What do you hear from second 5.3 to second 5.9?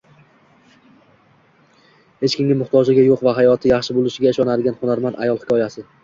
hikoyasi